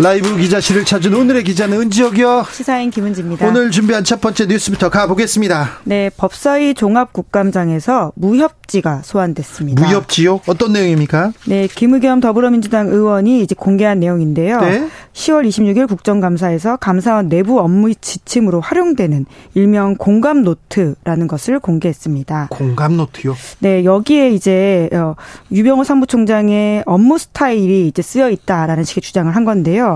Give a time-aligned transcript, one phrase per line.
[0.00, 2.46] 라이브 기자실을 찾은 오늘의 기자는 은지혁이요.
[2.52, 3.44] 시사인 김은지입니다.
[3.48, 5.80] 오늘 준비한 첫 번째 뉴스부터 가보겠습니다.
[5.82, 9.84] 네, 법사위 종합국감장에서 무협지가 소환됐습니다.
[9.84, 10.40] 무협지요?
[10.46, 11.32] 어떤 내용입니까?
[11.48, 14.60] 네, 김의겸 더불어민주당 의원이 이제 공개한 내용인데요.
[14.60, 14.88] 네?
[15.14, 22.48] 10월 26일 국정감사에서 감사원 내부 업무 지침으로 활용되는 일명 공감 노트라는 것을 공개했습니다.
[22.50, 23.34] 공감 노트요?
[23.58, 25.16] 네, 여기에 이제 어,
[25.50, 29.87] 유병호 사무총장의 업무 스타일이 이제 쓰여 있다라는 식의 주장을 한 건데요.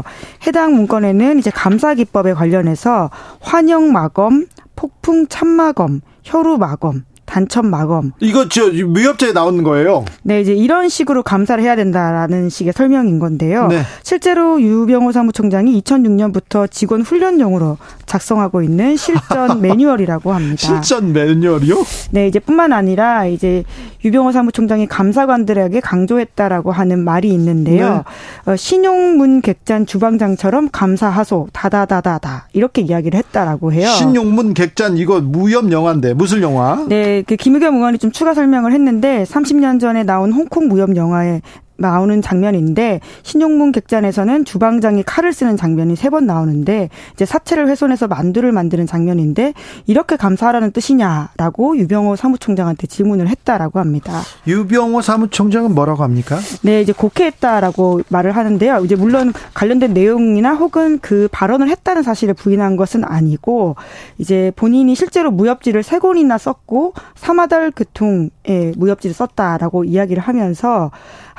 [0.47, 8.13] 해당 문건에는 이제 감사 기법에 관련해서 환영 마검, 폭풍 참마검, 혈우 마검, 단첩 마검.
[8.21, 10.05] 이거 저 무협자에 나오는 거예요?
[10.23, 13.69] 네, 이제 이런 식으로 감사를 해야 된다라는 식의 설명인 건데요.
[13.69, 13.81] 네.
[14.03, 20.57] 실제로 유병호 사무총장이 2006년부터 직원 훈련용으로 작성하고 있는 실전 매뉴얼이라고 합니다.
[20.59, 21.83] 실전 매뉴얼이요?
[22.11, 23.65] 네, 이제 뿐만 아니라 이제
[24.05, 28.05] 유병호 사무총장이 감사관들에게 강조했다라고 하는 말이 있는데요.
[28.45, 28.53] 네.
[28.53, 33.89] 어, 신용문 객잔 주방장처럼 감사하소 다다다다다 이렇게 이야기를 했다라고 해요.
[33.89, 36.85] 신용문 객잔 이거 무협 영화인데 무슨 영화?
[36.89, 41.41] 네, 그 김의겸 의원이 좀 추가 설명을 했는데 30년 전에 나온 홍콩 무협 영화에
[41.83, 48.53] 나오는 장면인데 신용문 객잔에서는 주방장이 칼을 쓰는 장면이 세 번 나오는데 이제 사체를 훼손해서 만두를
[48.53, 49.55] 만드는 장면인데
[49.87, 54.21] 이렇게 감사하라는 뜻이냐라고 유병호 사무총장한테 질문을 했다라고 합니다.
[54.47, 56.39] 유병호 사무총장은 뭐라고 합니까?
[56.63, 58.85] 네, 이제 곡해했다라고 말을 하는데요.
[58.85, 63.77] 이제 물론 관련된 내용이나 혹은 그 발언을 했다는 사실을 부인한 것은 아니고
[64.19, 68.29] 이제 본인이 실제로 무협지를 세 권이나 썼고 사마달 교통에
[68.77, 70.91] 무협지를 썼다라고 이야기를 하면서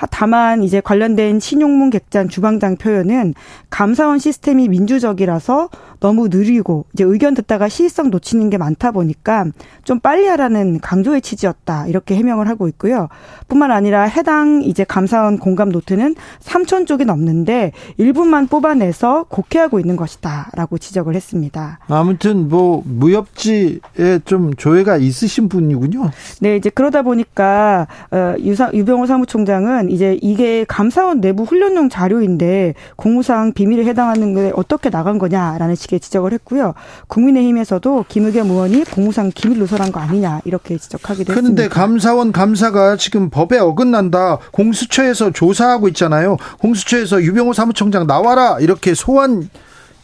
[0.09, 3.33] 다만 이제 관련된 신용문 객잔 주방장 표현은
[3.69, 5.69] 감사원 시스템이 민주적이라서
[6.03, 9.45] 너무 느리고 이제 의견 듣다가 시의성 놓치는 게 많다 보니까
[9.85, 13.07] 좀 빨리 하라는 강조의 취지였다 이렇게 해명을 하고 있고요.
[13.47, 20.77] 뿐만 아니라 해당 이제 감사원 공감 노트는 3천 쪽이 넘는데 일부만 뽑아내서 곡해하고 있는 것이다라고
[20.77, 21.79] 지적을 했습니다.
[21.87, 26.11] 아무튼 뭐 무협지에 좀 조회가 있으신 분이군요.
[26.41, 33.53] 네, 이제 그러다 보니까 어, 유사, 유병호 사무총장은 이제 이게 감사원 내부 훈련용 자료인데 공무상
[33.53, 36.73] 비밀에 해당하는 게 어떻게 나간 거냐라는 식의 지적을 했고요.
[37.07, 41.41] 국민의힘에서도 김의겸 의원이 공무상 기밀 누설한 거 아니냐 이렇게 지적하기도 했습니다.
[41.41, 44.39] 그런데 감사원 감사가 지금 법에 어긋난다.
[44.51, 46.37] 공수처에서 조사하고 있잖아요.
[46.59, 49.49] 공수처에서 유병호 사무총장 나와라 이렇게 소환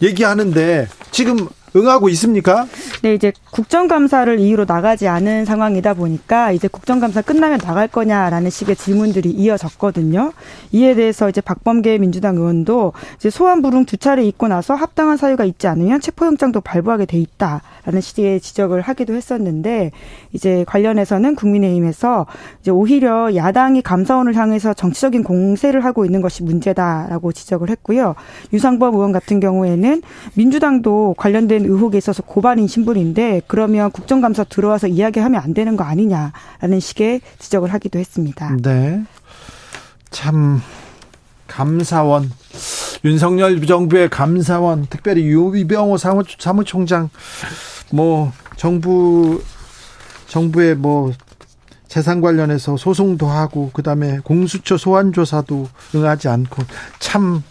[0.02, 2.66] 얘기하는데 지금 응하고 있습니까?
[3.02, 9.30] 네, 이제 국정감사를 이유로 나가지 않은 상황이다 보니까 이제 국정감사 끝나면 나갈 거냐라는 식의 질문들이
[9.30, 10.34] 이어졌거든요.
[10.72, 15.46] 이에 대해서 이제 박범계 민주당 의원도 이제 소환 불응 두 차례 있고 나서 합당한 사유가
[15.46, 19.92] 있지 않으면 체포영장도 발부하게 돼 있다라는 식의 지적을 하기도 했었는데
[20.34, 22.26] 이제 관련해서는 국민의힘에서
[22.62, 28.16] 이제 오히려 야당이 감사원을 향해서 정치적인 공세를 하고 있는 것이 문제다라고 지적을 했고요.
[28.54, 30.02] 유상범 의원 같은 경우에는
[30.36, 37.22] 민주당도 관련된 의혹에 있어서 고발인 신분인데 그러면 국정감사 들어와서 이야기하면 안 되는 거 아니냐라는 식의
[37.40, 38.56] 지적을 하기도 했습니다.
[38.62, 39.04] 네.
[40.12, 40.62] 참
[41.48, 42.32] 감사원
[43.04, 47.10] 윤석열 정부의 감사원 특별히 유비병호 사무, 사무총장
[47.92, 49.42] 뭐 정부
[50.28, 51.12] 정부의 뭐
[51.88, 56.64] 재산 관련해서 소송도 하고 그다음에 공수처 소환 조사도 응하지 않고
[57.00, 57.44] 참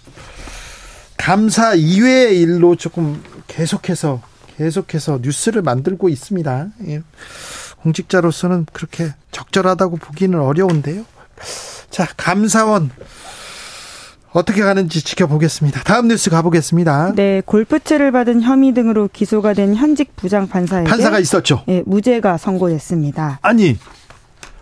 [1.17, 4.21] 감사 이외의 일로 조금 계속해서
[4.57, 6.69] 계속해서 뉴스를 만들고 있습니다.
[6.89, 7.03] 예.
[7.83, 11.05] 공직자로서는 그렇게 적절하다고 보기는 어려운데요.
[11.91, 12.91] 자, 감사원
[14.33, 15.83] 어떻게 가는지 지켜보겠습니다.
[15.85, 17.13] 다음 뉴스 가보겠습니다.
[17.15, 21.65] 네, 골프채를 받은 혐의 등으로 기소가 된 현직 부장 판사에게 판사가 있었죠.
[21.69, 23.39] 예, 무죄가 선고됐습니다.
[23.43, 23.79] 아니,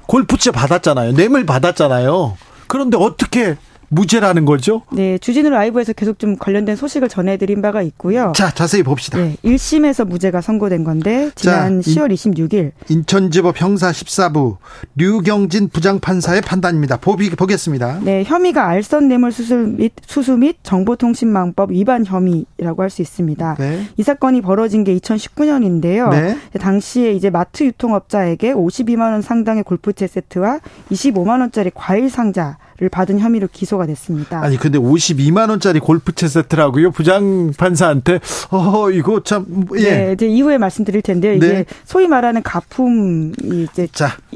[0.07, 1.13] 골프채 받았잖아요.
[1.13, 2.37] 뇌물 받았잖아요.
[2.69, 3.57] 그런데 어떻게
[3.89, 4.83] 무죄라는 거죠?
[4.91, 8.33] 네, 주진우 라이브에서 계속 좀 관련된 소식을 전해드린 바가 있고요.
[8.35, 9.19] 자, 자세히 봅시다.
[9.19, 14.57] 네, 1심에서 무죄가 선고된 건데 지난 자, 10월 26일 인천지법 형사 14부
[14.97, 16.97] 류경진 부장판사의 판단입니다.
[16.97, 18.01] 보기 보겠습니다.
[18.03, 23.57] 네, 혐의가 알선 뇌물 수수 및 수수 및 정보통신망법 위반 혐의라고 할 수 있습니다.
[23.59, 23.85] 네.
[23.97, 26.11] 이 사건이 벌어진 게 2019년인데요.
[26.11, 26.39] 네.
[26.59, 30.61] 당시에 이제 마트 유통업자에게 52만 원 상당의 골프채 세트와
[30.91, 34.43] 25만 원짜리 과일 상자 를 받은 혐의로 기소가 됐습니다.
[34.43, 36.91] 아니 근데 52만 원짜리 골프채 세트라고요?
[36.91, 38.21] 부장 판사한테
[38.51, 39.83] 어 이거 참 예.
[39.83, 41.33] 네, 이제 이후에 말씀드릴 텐데요.
[41.33, 41.65] 이게 네.
[41.87, 43.33] 소위 말하는 가품이
[43.73, 43.89] 이제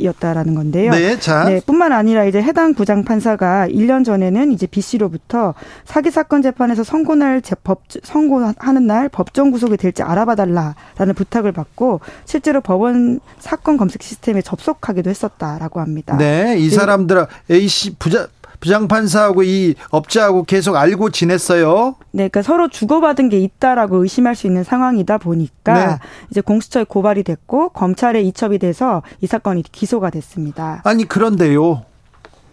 [0.03, 0.93] 였다라는 건데요.
[0.93, 1.45] 네, 자.
[1.45, 5.53] 네, 뿐만 아니라 이제 해당 부장 판사가 1년 전에는 이제 B 씨로부터
[5.85, 12.63] 사기 사건 재판에서 선고날 법 선고하는 날 법정 구속이 될지 알아봐 달라라는 부탁을 받고 실제로
[12.63, 16.17] 법원 사건 검색 시스템에 접속하기도 했었다라고 합니다.
[16.17, 18.30] 네, 이 사람들 A 씨 부자
[18.61, 21.97] 부장판사하고 이 업자하고 계속 알고 지냈어요.
[22.13, 25.99] 네, 그러니까 서로 주고받은 게 있다라고 의심할 수 있는 상황이다 보니까 네.
[26.31, 30.83] 이제 공수처에 고발이 됐고 검찰에 이첩이 돼서 이 사건이 기소가 됐습니다.
[30.85, 31.83] 아니 그런데요.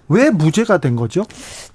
[0.09, 1.25] 왜 무죄가 된 거죠?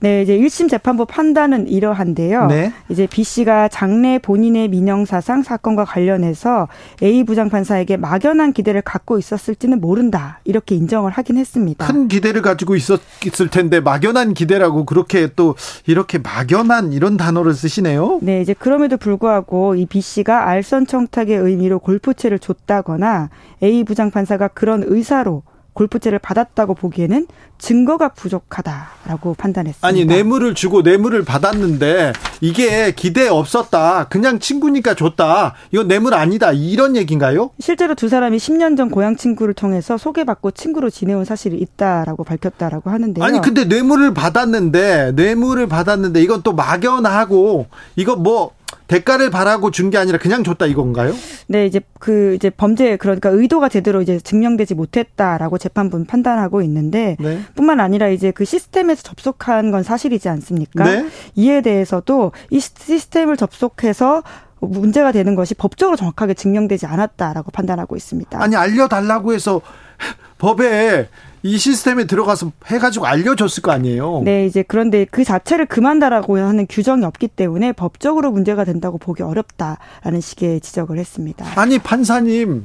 [0.01, 2.47] 네, 이제 1심 재판부 판단은 이러한데요.
[2.47, 2.73] 네.
[2.89, 6.69] 이제 B 씨가 장래 본인의 민영 사상 사건과 관련해서
[7.03, 10.41] A 부장 판사에게 막연한 기대를 갖고 있었을지는 모른다.
[10.45, 11.87] 이렇게 인정을 하긴 했습니다.
[11.87, 15.55] 큰 기대를 가지고 있었을 텐데 막연한 기대라고 그렇게 또
[15.87, 18.21] 이렇게 막연한 이런 단어를 쓰시네요.
[18.23, 23.31] 네, 이제 그럼에도 불구하고 이 B 씨가 알선 청탁의 의미로 골프채를 줬다거나
[23.63, 25.43] A 부장 판사가 그런 의사로
[25.75, 27.27] 골프채를 받았다고 보기에는
[27.59, 29.87] 증거가 부족하다라고 판단했습니다.
[29.87, 34.09] 아니 뇌물을 주고 뇌물을 받았는데 이게 기대 없었다.
[34.09, 35.55] 그냥 친구니까 줬다.
[35.71, 36.53] 이건 뇌물 아니다.
[36.53, 37.51] 이런 얘기인가요?
[37.61, 43.25] 실제로 두 사람이 10년 전 고향 친구를 통해서 소개받고 친구로 지내온 사실이 있다라고 밝혔다라고 하는데요.
[43.25, 47.67] 아니 근데 뇌물을 받았는데 뇌물을 받았는데 이건 또 막연하고
[47.97, 48.51] 이거 뭐
[48.89, 51.15] 대가를 바라고 준 게 아니라 그냥 줬다 이건가요?
[51.49, 57.41] 네, 이제 그 이제 범죄 그러니까 의도가 제대로 이제 증명되지 못했다라고 재판부는 판단하고 있는데 네.
[57.55, 60.85] 뿐만 아니라 이제 그 시스템에서 접속한 건 사실이지 않습니까?
[60.85, 61.07] 네.
[61.35, 64.23] 이에 대해서도 이 시스템을 접속해서
[64.61, 68.41] 문제가 되는 것이 법적으로 정확하게 증명되지 않았다라고 판단하고 있습니다.
[68.43, 69.61] 아니 알려달라고 해서
[70.39, 71.09] 법에
[71.45, 74.23] 이 시스템에 들어가서 해가지고 알려줬을 거 아니에요.
[74.25, 80.21] 네, 이제 그런데 그 자체를 금한다라고 하는 규정이 없기 때문에 법적으로 문제가 된다고 보기 어렵다라는
[80.21, 81.45] 식의 지적을 했습니다.
[81.57, 82.65] 아니 판사님.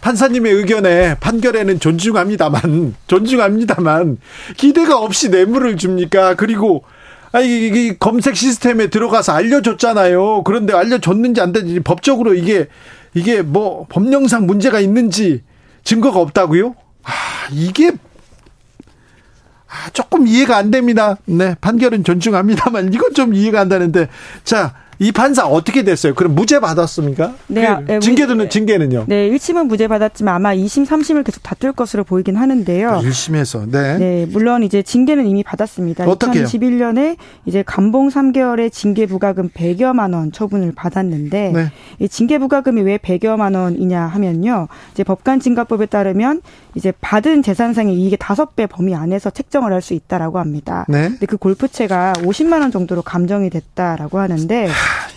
[0.00, 4.18] 판사님의 의견에 판결에는 존중합니다만 존중합니다만
[4.56, 6.34] 기대가 없이 뇌물을 줍니까?
[6.36, 6.84] 그리고
[7.32, 10.44] 아니 이 검색 시스템에 들어가서 알려줬잖아요.
[10.44, 12.68] 그런데 알려줬는지 안 되는지 법적으로 이게
[13.12, 15.42] 이게 뭐 법령상 문제가 있는지
[15.82, 16.74] 증거가 없다고요?
[17.48, 17.92] 아, 이게
[19.68, 21.16] 아, 조금 이해가 안 됩니다.
[21.24, 24.08] 네, 판결은 존중합니다만 이건 좀 이해가 안 되는데
[24.44, 24.74] 자.
[25.00, 26.12] 이 판사 어떻게 됐어요?
[26.14, 27.34] 그럼 무죄 받았습니까?
[27.46, 27.76] 네.
[27.76, 29.04] 그네 징계는 징계는요?
[29.06, 33.00] 네, 1심은 무죄 받았지만 아마 2심, 3심을 계속 다툴 것으로 보이긴 하는데요.
[33.04, 33.70] 1심에서.
[33.70, 33.98] 네.
[33.98, 36.04] 네, 물론 이제 징계는 이미 받았습니다.
[36.08, 36.44] 어떻게요?
[36.44, 37.16] 2021년에
[37.46, 41.72] 이제 감봉 3개월의 징계 부과금 100여만 원 처분을 받았는데 네.
[42.00, 44.66] 이 징계 부과금이 왜 100여만 원이냐 하면요.
[44.92, 46.42] 이제 법관징가법에 따르면
[46.78, 50.84] 이제 받은 재산상의 이익의 다섯 배 범위 안에서 책정을 할 수 있다라고 합니다.
[50.88, 51.08] 네.
[51.08, 54.72] 근데 그 골프채가 50만 원 정도로 감정이 됐다라고 하는데 하,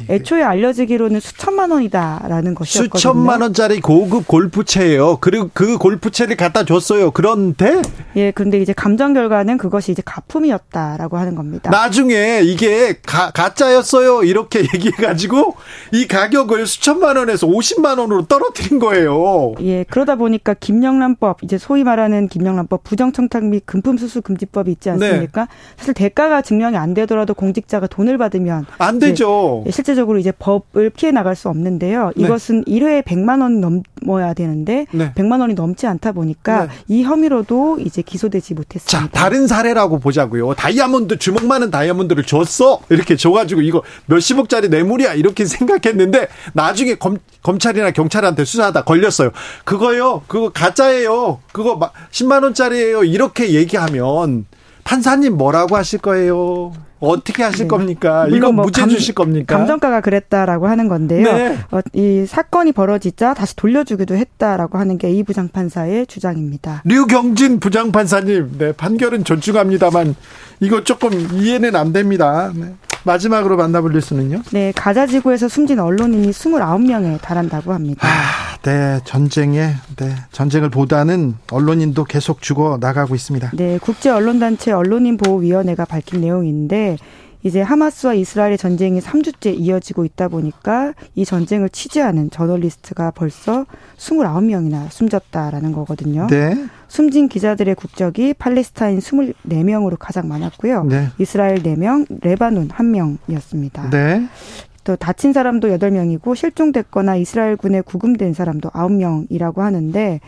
[0.09, 2.97] 애초에 알려지기로는 수천만 원이다라는 것이었거든요.
[3.00, 5.17] 수천만 원짜리 고급 골프채예요.
[5.19, 7.09] 그리고 그 골프채를 갖다 줬어요.
[7.12, 7.81] 그런데
[8.15, 11.69] 예, 그런데 이제 감정 결과는 그것이 이제 가품이었다라고 하는 겁니다.
[11.71, 14.24] 나중에 이게 가, 가짜였어요.
[14.24, 15.55] 이렇게 얘기해 가지고
[15.91, 19.53] 이 가격을 수천만 원에서 50만 원으로 떨어뜨린 거예요.
[19.62, 25.41] 예, 그러다 보니까 김영란법 이제 소위 말하는 김영란법 부정청탁 및 금품수수 금지법이 있지 않습니까?
[25.41, 25.48] 네.
[25.75, 29.65] 사실 대가가 증명이 안 되더라도 공직자가 돈을 받으면 안 되죠.
[29.70, 32.13] 실제적으로 이제 법을 피해 나갈 수 없는데요.
[32.15, 32.24] 네.
[32.24, 32.72] 이것은 네.
[32.72, 35.12] 1회에 100만 원 넘어야 되는데 네.
[35.13, 36.72] 100만 원이 넘지 않다 보니까 네.
[36.88, 38.88] 이 혐의로도 이제 기소되지 못했습니다.
[38.88, 40.53] 자, 다른 사례라고 보자고요.
[40.53, 42.79] 다이아몬드 주먹 많은 다이아몬드를 줬어.
[42.88, 45.15] 이렇게 줘 가지고 이거 몇십억짜리 뇌물이야.
[45.15, 49.31] 이렇게 생각했는데 나중에 검, 검찰이나 경찰한테 수사하다 걸렸어요.
[49.65, 50.24] 그거요.
[50.27, 51.40] 그거 가짜예요.
[51.51, 51.79] 그거
[52.12, 53.03] 10만 원짜리예요.
[53.03, 54.45] 이렇게 얘기하면
[54.83, 56.74] 판사님 뭐라고 하실 거예요?
[57.00, 57.67] 어떻게 하실 네.
[57.67, 58.27] 겁니까?
[58.29, 59.57] 이거 뭐 무죄 감, 주실 겁니까?
[59.57, 61.24] 감정가가 그랬다라고 하는 건데요.
[61.24, 61.57] 네.
[61.71, 66.83] 어, 이 사건이 벌어지자 다시 돌려주기도 했다라고 하는 게 이 부장판사의 주장입니다.
[66.86, 70.15] 류경진 부장판사님, 네, 판결은 존중합니다만
[70.60, 72.51] 이거 조금 이해는 안 됩니다.
[72.55, 72.75] 네.
[73.03, 74.43] 마지막으로 만나볼 뉴스는요?
[74.51, 78.07] 네, 가자 지구에서 숨진 언론인이 29명에 달한다고 합니다.
[78.07, 78.10] 아,
[78.63, 83.51] 네, 전쟁에 네, 전쟁을 보다는 언론인도 계속 죽어 나가고 있습니다.
[83.56, 86.98] 네, 국제 언론 단체 언론인 보호 위원회가 밝힌 내용인데
[87.44, 93.65] 이제 하마스와 이스라엘의 전쟁이 3주째 이어지고 있다 보니까 이 전쟁을 취재하는 저널리스트가 벌써
[93.98, 96.27] 29명이나 숨졌다라는 거거든요.
[96.27, 96.56] 네.
[96.88, 100.84] 숨진 기자들의 국적이 팔레스타인 24명으로 가장 많았고요.
[100.84, 101.08] 네.
[101.18, 103.89] 이스라엘 4명, 레바논 1명이었습니다.
[103.89, 104.27] 네.
[104.83, 110.19] 또 다친 사람도 8명이고 실종됐거나 이스라엘 군에 구금된 사람도 9명이라고 하는데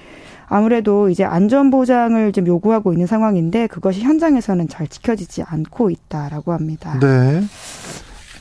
[0.47, 6.99] 아무래도 이제 안전 보장을 좀 요구하고 있는 상황인데 그것이 현장에서는 잘 지켜지지 않고 있다라고 합니다.
[6.99, 7.41] 네.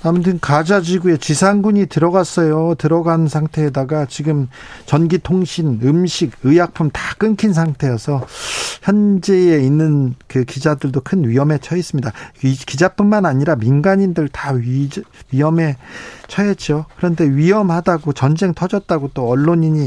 [0.04, 2.74] 아무튼 가자 지구에 지상군이 들어갔어요.
[2.76, 4.48] 들어간 상태에다가 지금
[4.84, 8.26] 전기 통신, 음식, 의약품 다 끊긴 상태여서
[8.82, 12.10] 현재에 있는 그 기자들도 큰 위험에 처해 있습니다.
[12.40, 14.88] 기자뿐만 아니라 민간인들 다 위,
[15.30, 15.76] 위험에
[16.26, 16.86] 처했죠.
[16.96, 19.86] 그런데 위험하다고 전쟁 터졌다고 또 언론인이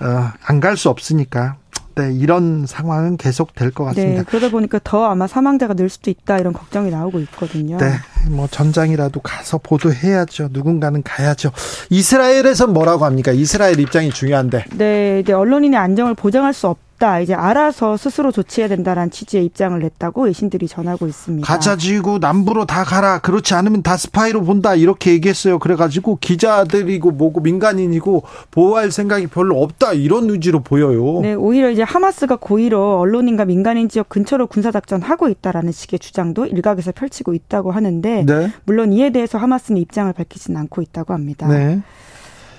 [0.00, 1.56] 어, 안 갈 수 없으니까
[1.96, 4.22] 네, 이런 상황은 계속 될 것 같습니다.
[4.22, 7.76] 네, 그러다 보니까 더 아마 사망자가 늘 수도 있다 이런 걱정이 나오고 있거든요.
[7.78, 7.92] 네,
[8.30, 10.48] 뭐 전장이라도 가서 보도해야죠.
[10.52, 11.50] 누군가는 가야죠.
[11.90, 13.32] 이스라엘에서 뭐라고 합니까?
[13.32, 14.64] 이스라엘 입장이 중요한데.
[14.76, 16.78] 네, 이제 언론인의 안정을 보장할 수 없.
[16.94, 17.20] 없다.
[17.20, 21.46] 이제 알아서 스스로 조치해야 된다라는 취지의 입장을 냈다고 외신들이 전하고 있습니다.
[21.46, 23.18] 가짜 지구 남부로 다 가라.
[23.18, 24.74] 그렇지 않으면 다 스파이로 본다.
[24.74, 25.58] 이렇게 얘기했어요.
[25.58, 29.92] 그래가지고 기자들이고 뭐고 민간인이고 보호할 생각이 별로 없다.
[29.92, 31.20] 이런 의지로 보여요.
[31.20, 36.92] 네, 오히려 이제 하마스가 고의로 언론인과 민간인 지역 근처로 군사작전 하고 있다라는 식의 주장도 일각에서
[36.92, 38.52] 펼치고 있다고 하는데 네.
[38.64, 41.46] 물론 이에 대해서 하마스는 입장을 밝히지는 않고 있다고 합니다.
[41.48, 41.82] 네.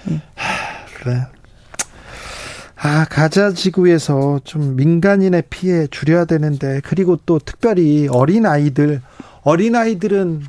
[0.06, 0.22] 네.
[0.36, 1.22] 하, 그래.
[2.88, 9.02] 아, 가자 지구에서 좀 민간인의 피해 줄여야 되는데, 그리고 또 특별히 어린 아이들,
[9.42, 10.44] 어린 아이들은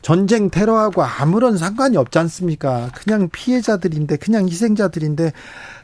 [0.00, 2.92] 전쟁 테러하고 아무런 상관이 없지 않습니까?
[2.94, 5.32] 그냥 피해자들인데, 그냥 희생자들인데,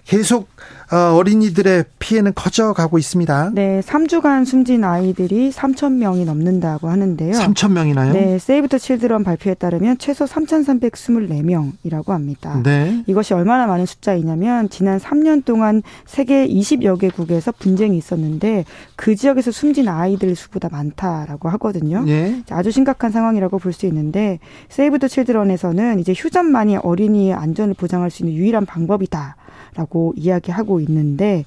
[0.08, 0.48] 계속
[0.90, 3.50] 어, 어린이들의 피해는 커져가고 있습니다.
[3.52, 7.32] 네, 3주간 숨진 아이들이 3천 명이 넘는다고 하는데요.
[7.32, 8.14] 3천 명이나요?
[8.14, 12.58] 네, 세이브 더 칠드런 발표에 따르면 최소 3,324명이라고 합니다.
[12.64, 13.04] 네.
[13.06, 18.64] 이것이 얼마나 많은 숫자이냐면 지난 3년 동안 세계 20여 개국에서 분쟁이 있었는데
[18.96, 22.02] 그 지역에서 숨진 아이들 수보다 많다라고 하거든요.
[22.04, 22.42] 네.
[22.48, 24.38] 아주 심각한 상황이라고 볼 수 있는데
[24.70, 29.36] 세이브 더 칠드런에서는 이제 휴전만이 어린이의 안전을 보장할 수 있는 유일한 방법이다.
[29.74, 31.44] 라고 이야기하고 있는데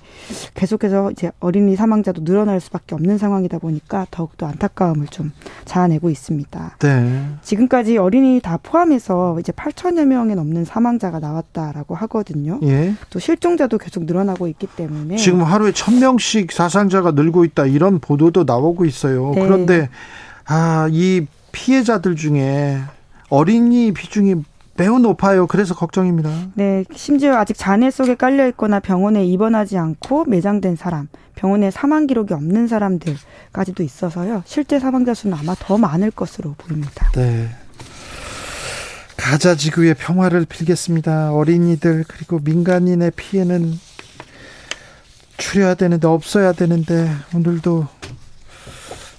[0.54, 5.32] 계속해서 이제 어린이 사망자도 늘어날 수밖에 없는 상황이다 보니까 더욱더 안타까움을 좀
[5.66, 6.78] 자아내고 있습니다.
[6.80, 7.26] 네.
[7.42, 12.60] 지금까지 어린이 다 포함해서 이제 8천여 명에 넘는 사망자가 나왔다라고 하거든요.
[12.64, 12.94] 예.
[13.10, 18.44] 또 실종자도 계속 늘어나고 있기 때문에 지금 하루에 천 명씩 사상자가 늘고 있다 이런 보도도
[18.46, 19.32] 나오고 있어요.
[19.36, 19.42] 네.
[19.42, 19.90] 그런데
[20.46, 22.80] 아, 이 피해자들 중에
[23.30, 24.36] 어린이 비중이
[24.82, 25.46] 매우 높아요.
[25.46, 26.32] 그래서 걱정입니다.
[26.56, 32.34] 네, 심지어 아직 잔해 속에 깔려 있거나 병원에 입원하지 않고 매장된 사람, 병원에 사망 기록이
[32.34, 34.42] 없는 사람들까지도 있어서요.
[34.44, 37.12] 실제 사망자 수는 아마 더 많을 것으로 보입니다.
[37.12, 37.48] 네.
[39.18, 41.32] 가자 지구의 평화를 빌겠습니다.
[41.32, 43.80] 어린이들 그리고 민간인의 피해는
[45.38, 47.86] 줄여야 되는데 없어야 되는데 오늘도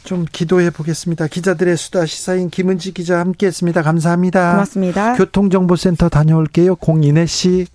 [0.04, 1.26] 좀 기도해 보겠습니다.
[1.26, 3.82] 기자들의 수다 시사인 김은지 기자 함께했습니다.
[3.82, 4.52] 감사합니다.
[4.52, 5.14] 고맙습니다.
[5.14, 6.76] 교통정보센터 다녀올게요.
[6.76, 7.66] 공인혜 씨.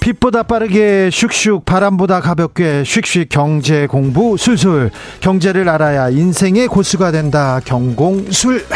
[0.00, 8.66] 빛보다 빠르게 슉슉 바람보다 가볍게 슉슉 경제 공부 술술 경제를 알아야 인생의 고수가 된다 경공술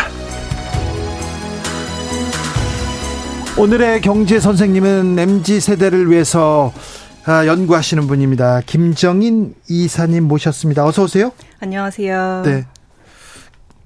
[3.58, 6.72] 오늘의 경제 선생님은 MZ 세대를 위해서
[7.24, 8.60] 아, 연구하시는 분입니다.
[8.64, 10.86] 김정인 이사님 모셨습니다.
[10.86, 11.32] 어서 오세요.
[11.58, 12.42] 안녕하세요.
[12.44, 12.66] 네.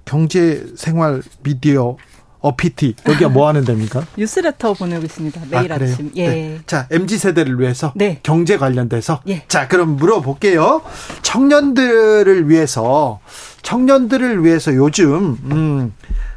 [0.05, 1.97] 경제 생활 미디어
[2.41, 4.07] 어피티 여기가 뭐 하는 데입니까?
[4.19, 5.41] 뉴스레터 보내고 있습니다.
[5.51, 6.29] 매일 아, 침 예.
[6.29, 6.59] 네.
[6.67, 8.21] 자, MZ 세대를 위해서 네.
[8.23, 9.45] 경제 관련돼서 예.
[9.49, 10.83] 자, 그럼 물어볼게요.
[11.23, 13.21] 청년들을 위해서
[13.63, 15.95] 청년들을 위해서 요즘 음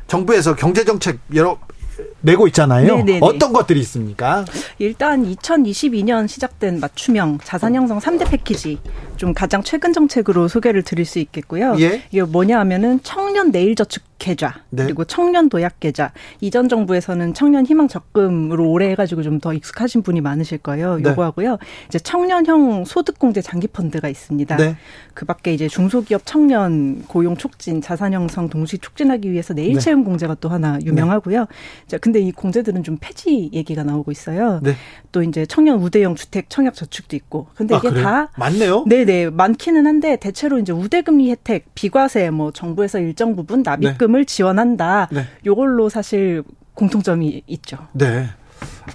[0.08, 1.58] 정부에서 경제 정책 여러
[2.22, 2.98] 내고 있잖아요.
[2.98, 3.20] 네네네.
[3.22, 4.46] 어떤 것들이 있습니까?
[4.80, 8.80] 일단 2022년 시작된 맞춤형 자산 형성 3대 패키지
[9.18, 11.76] 좀 가장 최근 정책으로 소개를 드릴 수 있겠고요.
[11.80, 12.04] 예?
[12.12, 14.84] 이게 뭐냐 하면은 청년 내일 저축 계좌 네.
[14.84, 20.22] 그리고 청년 도약 계좌 이전 정부에서는 청년 희망 적금으로 오래 해가지고 좀 더 익숙하신 분이
[20.22, 20.98] 많으실 거예요.
[20.98, 21.10] 네.
[21.10, 21.58] 요거하고요.
[21.88, 24.56] 이제 청년형 소득공제 장기 펀드가 있습니다.
[24.58, 24.76] 네.
[25.14, 30.06] 그밖에 이제 중소기업 청년 고용 촉진 자산 형성 동시 촉진하기 위해서 내일 채용 네.
[30.06, 31.48] 공제가 또 하나 유명하고요.
[31.88, 34.62] 자 근데 이 공제들은 좀 폐지 얘기가 나오고 있어요.
[34.64, 34.74] 네.
[35.12, 37.48] 또 이제 청년 우대형 주택 청약 저축도 있고.
[37.56, 38.04] 근데 아, 이게 그래요?
[38.04, 38.86] 다 맞네요.
[38.88, 45.10] 네네 많기는 한데 대체로 이제 우대금리 혜택 비과세 뭐 정부에서 일정 부분 납입금 예적금을 지원한다.
[45.12, 45.28] 네.
[45.46, 46.44] 요걸로 사실
[46.74, 47.78] 공통점이 있죠.
[47.94, 48.30] 네.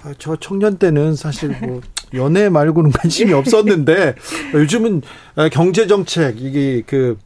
[0.03, 1.81] 아, 저 청년 때는 사실 뭐
[2.13, 4.15] 연애 말고는 관심이 없었는데
[4.53, 5.01] 요즘은
[5.51, 7.17] 경제 정책 이게 그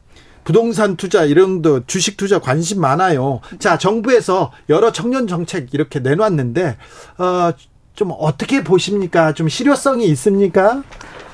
[0.44, 3.40] 부동산 투자 이런 도 주식 투자 관심 많아요.
[3.58, 6.76] 자, 정부에서 여러 청년 정책 이렇게 내놨는데
[7.18, 7.52] 어,
[7.94, 9.32] 좀 어떻게 보십니까?
[9.32, 10.82] 좀 실효성이 있습니까?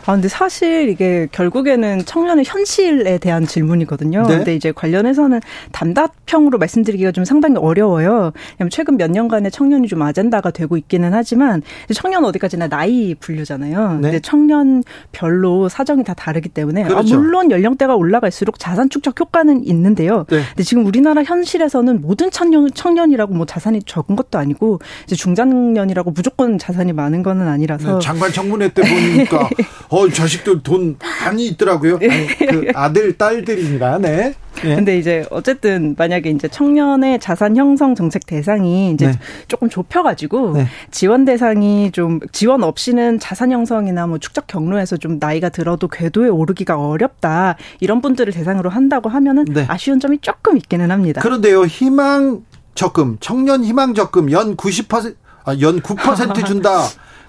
[0.05, 4.23] 아, 근데 사실 이게 결국에는 청년의 현실에 대한 질문이거든요.
[4.23, 4.37] 네?
[4.37, 5.41] 근데 이제 관련해서는
[5.71, 8.33] 단답형으로 말씀드리기가 좀 상당히 어려워요.
[8.59, 11.63] 왜냐면 최근 몇 년간의 청년이 좀 아젠다가 되고 있기는 하지만
[11.95, 13.95] 청년 어디까지나 나이 분류잖아요.
[13.95, 14.01] 네?
[14.01, 17.15] 근데 청년별로 사정이 다 다르기 때문에 아, 그렇죠.
[17.15, 20.27] 아, 물론 연령대가 올라갈수록 자산 축적 효과는 있는데요.
[20.29, 20.43] 네.
[20.49, 26.59] 근데 지금 우리나라 현실에서는 모든 청년 청년이라고 뭐 자산이 적은 것도 아니고 이제 중장년이라고 무조건
[26.59, 29.49] 자산이 많은 거는 아니라서 네, 장관 청문회 때 보니까
[29.93, 31.97] 어, 자식들 돈 많이 있더라고요.
[31.97, 33.99] 아니, 그 아들, 딸들입니다.
[33.99, 34.35] 네.
[34.65, 34.75] 예.
[34.75, 39.19] 근데 이제 어쨌든 만약에 이제 청년의 자산 형성 정책 대상이 이제 네.
[39.49, 40.67] 조금 좁혀가지고 네.
[40.91, 46.79] 지원 대상이 좀 지원 없이는 자산 형성이나 뭐 축적 경로에서 좀 나이가 들어도 궤도에 오르기가
[46.79, 49.67] 어렵다 이런 분들을 대상으로 한다고 하면은 네.
[49.69, 51.21] 아쉬운 점이 조금 있기는 합니다.
[51.21, 52.45] 그런데요 희망
[52.75, 56.83] 적금 청년 희망 적금 연 90%, 아, 연 9% 준다.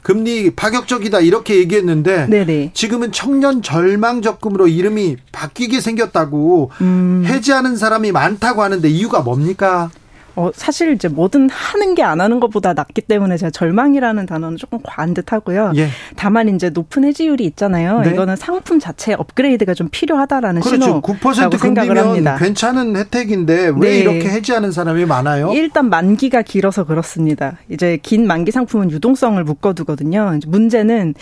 [0.04, 2.72] 금리 파격적이다 이렇게 얘기했는데 네네.
[2.74, 7.24] 지금은 청년 절망 적금으로 이름이 바뀌게 생겼다고 음.
[7.26, 9.90] 해지하는 사람이 많다고 하는데 이유가 뭡니까?
[10.36, 14.80] 어, 사실 이제 뭐든 하는 게 안 하는 것보다 낫기 때문에 제가 절망이라는 단어는 조금
[14.84, 15.72] 과한 듯 하고요.
[15.78, 15.88] 예.
[16.16, 18.02] 다만 이제 높은 해지율이 있잖아요.
[18.02, 18.12] 네.
[18.12, 21.02] 이거는 상품 자체 업그레이드가 좀 필요하다라는 그렇죠.
[21.02, 22.36] 9% 생각을 합니다.
[22.38, 24.00] 괜찮은 혜택인데 왜 네.
[24.00, 25.54] 이렇게 해지하는 사람이 많아요?
[25.54, 27.58] 일단 만기가 길어서 그렇습니다.
[27.70, 30.40] 이제 긴 만기 상품은 유동성을 묶어두거든요.
[30.48, 31.14] 문제는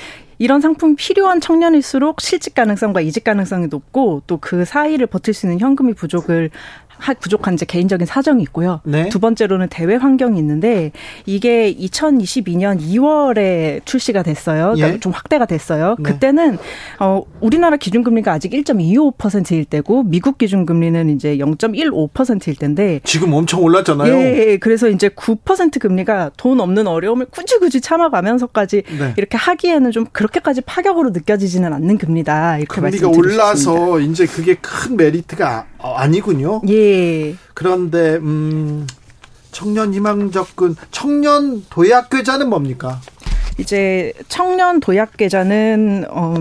[0.41, 5.60] 이런 상품 필요한 청년일수록 실직 가능성과 이직 가능성이 높고 또 그 사이를 버틸 수 있는
[5.60, 6.50] 현금이 부족을
[7.19, 8.81] 부족한 이제 개인적인 사정이 있고요.
[8.83, 9.10] 네.
[9.10, 10.91] 두 번째로는 대외 환경이 있는데
[11.25, 14.74] 이게 2022년 2월에 출시가 됐어요.
[14.75, 15.00] 그러니까 예.
[15.00, 15.95] 좀 확대가 됐어요.
[15.98, 16.12] 네.
[16.12, 16.57] 그때는
[17.00, 24.13] 어 우리나라 기준금리가 아직 1.25%일 때고 미국 기준금리는 이제 0.15%일 텐데 지금 엄청 올랐잖아요.
[24.13, 29.13] 예, 그래서 이제 9% 금리가 돈 없는 어려움을 굳이 굳이 참아가면서까지 네.
[29.18, 32.57] 이렇게 하기에는 좀 그렇게 까지 파격으로 느껴지지는 않는 금리다.
[32.59, 36.61] 이렇게 금리가 올라서 이제 그게 큰 메리트가 아니군요.
[36.70, 37.35] 예.
[37.53, 38.87] 그런데 음
[39.51, 43.01] 청년 희망적근 청년 도약 계좌는 뭡니까?
[43.57, 46.35] 이제 청년 도약 계좌는 어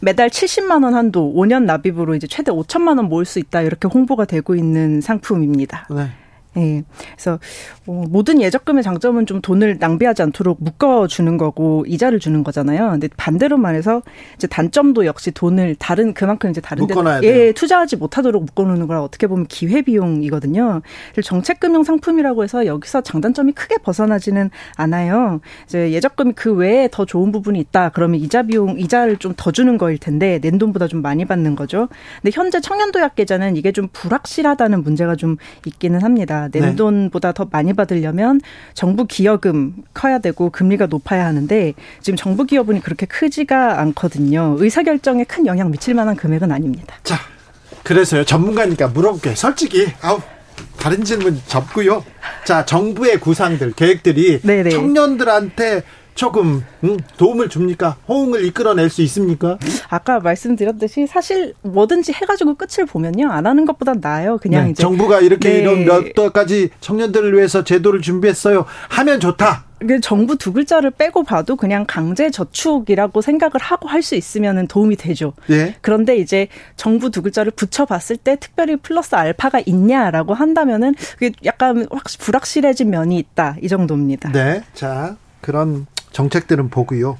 [0.00, 4.24] 매달 70만 원 한도 5년 납입으로 이제 최대 5천만 원 모을 수 있다 이렇게 홍보가
[4.24, 5.86] 되고 있는 상품입니다.
[5.90, 6.10] 네.
[6.56, 6.82] 예.
[7.12, 7.38] 그래서
[7.86, 12.90] 어, 모든 예적금의 장점은 좀 돈을 낭비하지 않도록 묶어 주는 거고 이자를 주는 거잖아요.
[12.92, 14.02] 근데 반대로 말해서
[14.36, 16.94] 이제 단점도 역시 돈을 다른 그만큼 이제 다른 데
[17.28, 20.82] 예, 투자하지 못하도록 묶어 놓는 거라 어떻게 보면 기회 비용이거든요.
[21.22, 25.40] 정책금융 상품이라고 해서 여기서 장단점이 크게 벗어나지는 않아요.
[25.66, 27.90] 이제 예적금이 그 외에 더 좋은 부분이 있다.
[27.90, 31.88] 그러면 이자 비용 이자를 좀 더 주는 거일 텐데 낸 돈보다 좀 많이 받는 거죠.
[32.22, 35.36] 근데 현재 청년도약 계좌는 이게 좀 불확실하다는 문제가 좀
[35.66, 36.43] 있기는 합니다.
[36.48, 36.76] 낸 네.
[36.76, 38.40] 돈보다 더 많이 받으려면
[38.74, 44.56] 정부 기여금 커야 되고 금리가 높아야 하는데 지금 정부 기여분이 그렇게 크지가 않거든요.
[44.58, 46.96] 의사결정에 큰 영향 미칠 만한 금액은 아닙니다.
[47.02, 47.16] 자,
[47.82, 48.24] 그래서요.
[48.24, 49.34] 전문가니까 물어볼게요.
[49.34, 50.20] 솔직히 아우
[50.78, 52.04] 다른 질문 접고요.
[52.44, 54.70] 자, 정부의 구상들, 계획들이 네네.
[54.70, 55.82] 청년들한테
[56.14, 57.96] 조금 음, 도움을 줍니까?
[58.08, 59.58] 호응을 이끌어낼 수 있습니까?
[59.88, 64.38] 아까 말씀드렸듯이 사실 뭐든지 해가지고 끝을 보면요 안 하는 것보다 나아요.
[64.38, 65.58] 그냥 네, 이제 정부가 이렇게 네.
[65.60, 68.64] 이런 몇 가지 청년들을 위해서 제도를 준비했어요.
[68.90, 69.64] 하면 좋다.
[69.86, 74.96] 그 정부 두 글자를 빼고 봐도 그냥 강제 저축이라고 생각을 하고 할 수 있으면 도움이
[74.96, 75.32] 되죠.
[75.46, 75.74] 네.
[75.80, 82.04] 그런데 이제 정부 두 글자를 붙여봤을 때 특별히 플러스 알파가 있냐라고 한다면은 그게 약간 확
[82.18, 84.30] 불확실해진 면이 있다 이 정도입니다.
[84.32, 85.86] 네, 자 그런
[86.24, 87.18] 정책들은 보고요.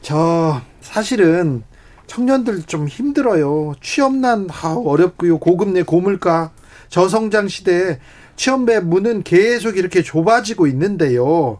[0.00, 1.62] 저 사실은
[2.08, 3.74] 청년들 좀 힘들어요.
[3.80, 5.38] 취업난 아, 어렵고요.
[5.38, 6.50] 고금리 고물가
[6.88, 7.98] 저성장 시대에
[8.34, 11.58] 취업의 문은 계속 이렇게 좁아지고 있는데요.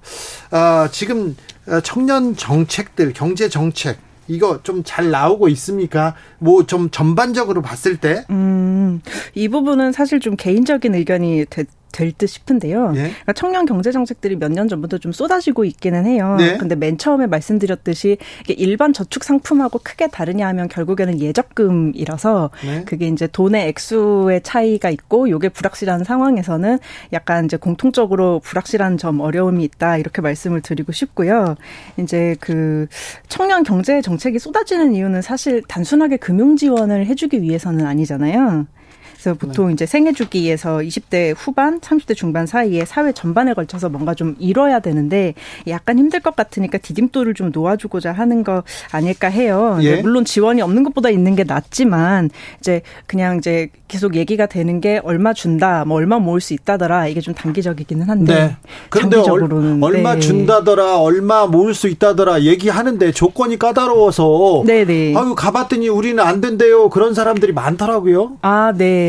[0.50, 1.36] 아, 지금
[1.84, 6.14] 청년 정책들, 경제 정책 이거 좀 잘 나오고 있습니까?
[6.38, 8.24] 뭐 좀 전반적으로 봤을 때?
[8.30, 9.00] 음,
[9.34, 12.92] 이 부분은 사실 좀 개인적인 의견이 됐, 될 듯 싶은데요.
[12.96, 13.00] 예?
[13.00, 16.36] 그러니까 청년 경제 정책들이 몇 년 전부터 좀 쏟아지고 있기는 해요.
[16.38, 16.56] 네.
[16.58, 22.84] 근데 맨 처음에 말씀드렸듯이 일반 저축 상품하고 크게 다르냐 하면 결국에는 예적금이라서 네.
[22.84, 26.78] 그게 이제 돈의 액수의 차이가 있고 요게 불확실한 상황에서는
[27.12, 31.54] 약간 이제 공통적으로 불확실한 점 어려움이 있다 이렇게 말씀을 드리고 싶고요.
[31.98, 32.86] 이제 그
[33.28, 38.66] 청년 경제 정책이 쏟아지는 이유는 사실 단순하게 금융 지원을 해주기 위해서는 아니잖아요.
[39.12, 39.74] 그래서 보통 네.
[39.74, 45.34] 이제 생애 주기에서 20대 후반, 30대 중반 사이에 사회 전반에 걸쳐서 뭔가 좀 이뤄야 되는데
[45.68, 49.78] 약간 힘들 것 같으니까 디딤돌을 좀 놓아주고자 하는 거 아닐까 해요.
[49.82, 50.00] 예.
[50.02, 55.32] 물론 지원이 없는 것보다 있는 게 낫지만 이제 그냥 이제 계속 얘기가 되는 게 얼마
[55.34, 58.56] 준다, 뭐 얼마 모을 수 있다더라 이게 좀 단기적이기는 한데 네.
[58.88, 60.20] 그런데 장기적으로는 얼 마 네.
[60.20, 64.84] 준다더라, 얼마 모을 수 있다더라 얘기하는데 조건이 까다로워서 네네.
[64.84, 65.14] 네.
[65.16, 68.38] 아유 가봤더니 우리는 안 된대요 그런 사람들이 많더라고요.
[68.42, 69.01] 아, 네.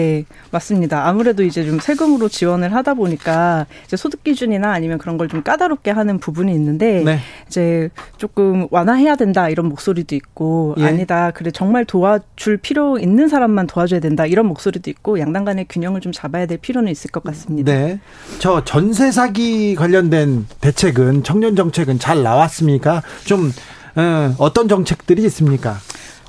[0.51, 1.07] 맞습니다.
[1.07, 5.89] 아무래도 이제 좀 세금으로 지원을 하다 보니까 이제 소득 기준이나 아니면 그런 걸 좀 까다롭게
[5.89, 7.17] 하는 부분이 있는데 네.
[7.47, 10.85] 이제 조금 완화해야 된다 이런 목소리도 있고 예.
[10.85, 11.31] 아니다.
[11.31, 16.11] 그래 정말 도와줄 필요 있는 사람만 도와줘야 된다 이런 목소리도 있고 양당 간의 균형을 좀
[16.11, 17.71] 잡아야 될 필요는 있을 것 같습니다.
[17.73, 17.99] 네.
[18.39, 23.01] 저 전세 사기 관련된 대책은 청년 정책은 잘 나왔습니까?
[23.25, 23.51] 좀
[23.95, 25.77] 어, 어떤 정책들이 있습니까?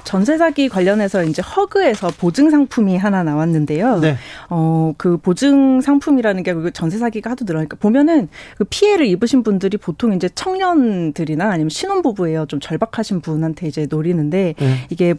[0.04, 4.00] 전세 사기 관련해서 이제 허그에서 보증 상품이 하나 나왔는데요.
[4.00, 4.16] 네.
[4.50, 10.12] 어, 그 보증 상품이라는 게그 전세 사기가 하도 늘어나니까 보면은 그 피해를 입으신 분들이 보통
[10.12, 12.46] 이제 청년들이나 아니면 신혼부부예요.
[12.46, 14.86] 좀 절박하신 분한테 이제 노리는데 네.
[14.90, 15.14] 이게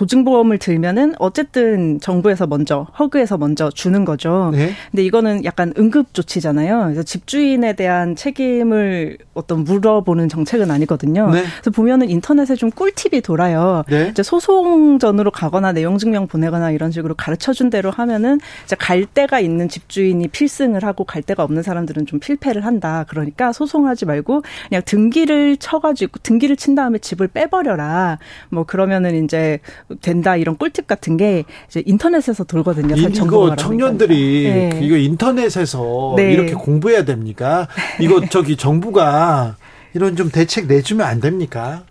[0.00, 4.50] 보증보험을 들면은 어쨌든 정부에서 먼저 허그에서 먼저 주는 거죠.
[4.54, 4.70] 네.
[4.90, 6.84] 근데 이거는 약간 응급 조치잖아요.
[6.84, 11.30] 그래서 집주인에 대한 책임을 어떤 물어보는 정책은 아니거든요.
[11.30, 11.42] 네.
[11.42, 13.84] 그래서 보면은 인터넷에 좀 꿀팁이 돌아요.
[13.88, 14.08] 네.
[14.10, 19.38] 이제 소송전으로 가거나 내용 증명 보내거나 이런 식으로 가르쳐 준 대로 하면은 이제 갈 데가
[19.40, 23.04] 있는 집주인이 필승을 하고 갈 데가 없는 사람들은 좀 필패를 한다.
[23.06, 28.18] 그러니까 소송하지 말고 그냥 등기를 쳐가지고 등기를 친 다음에 집을 빼버려라.
[28.48, 29.60] 뭐 그러면은 이제
[30.00, 32.94] 된다 이런 꿀팁 같은 게 이제 인터넷에서 돌거든요.
[32.96, 34.80] 이거 청년들이 네.
[34.82, 36.32] 이거 인터넷에서 네.
[36.32, 37.68] 이렇게 공부해야 됩니까?
[38.00, 39.56] 이거 저기 정부가
[39.94, 41.84] 이런 좀 대책 내주면 안 됩니까?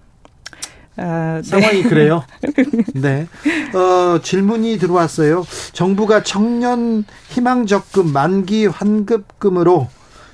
[0.98, 1.50] 아, 네.
[1.50, 2.24] 상황이 그래요.
[2.94, 3.28] 네.
[3.74, 5.46] 어, 질문이 들어왔어요.
[5.72, 9.88] 정부가 청년 희망 적금 만기 환급금으로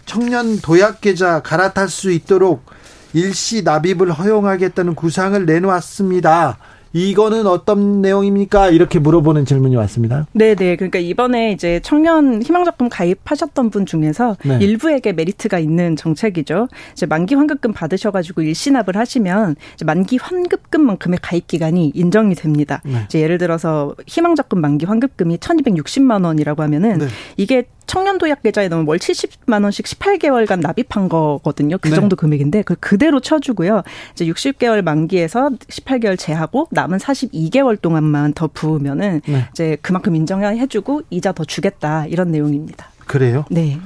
[0.06, 2.66] 청년 도약 계좌 갈아탈 수 있도록
[3.14, 6.58] 일시 납입을 허용하겠다는 구상을 내놓았습니다.
[6.96, 8.70] 이거는 어떤 내용입니까?
[8.70, 10.28] 이렇게 물어보는 질문이 왔습니다.
[10.32, 10.78] 네, 네.
[10.78, 14.58] 그러니까 이번에 이제 청년 희망적금 가입하셨던 분 중에서 네.
[14.62, 16.70] 일부에게 메리트가 있는 정책이죠.
[16.94, 22.82] 이제 만기 환급금 받으셔가지고 일시납을 하시면 만기 환급금만큼의 가입 기간이 인정이 됩니다.
[22.86, 23.02] 네.
[23.08, 27.08] 이제 예를 들어서 희망적금 만기 환급금이 1,260만 원이라고 하면은 네.
[27.36, 31.78] 이게 청년 도약 계좌에 넣으면 월 70만 원씩 18개월간 납입한 거거든요.
[31.78, 31.96] 그 네.
[31.96, 33.84] 정도 금액인데 그걸 그대로 쳐주고요.
[34.14, 39.48] 이제 60개월 만기에서 18개월 제하고 남은 42개월 동안만 더 부으면은 네.
[39.52, 42.88] 이제 그만큼 인정해주고 이자 더 주겠다 이런 내용입니다.
[43.06, 43.46] 그래요?
[43.50, 43.80] 네.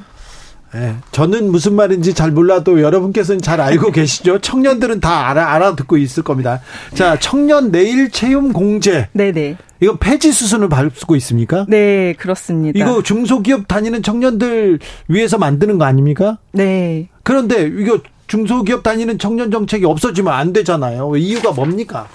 [0.71, 4.37] 네, 저는 무슨 말인지 잘 몰라도 여러분께서는 잘 알고 계시죠?
[4.39, 6.61] 청년들은 다 알아, 알아듣고 있을 겁니다.
[6.93, 9.09] 자, 청년 내일 채용 공제.
[9.13, 9.57] 네네.
[9.81, 11.65] 이거 폐지 수순을 밟고 있습니까?
[11.67, 12.77] 네, 그렇습니다.
[12.77, 16.37] 이거 중소기업 다니는 청년들 위해서 만드는 거 아닙니까?
[16.51, 17.07] 네.
[17.23, 21.15] 그런데 이거 중소기업 다니는 청년 정책이 없어지면 안 되잖아요.
[21.15, 22.07] 이유가 뭡니까?